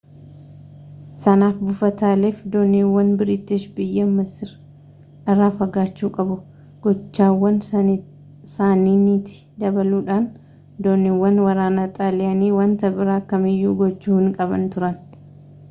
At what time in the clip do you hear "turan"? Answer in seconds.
14.77-14.99